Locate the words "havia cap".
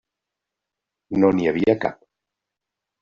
1.51-2.01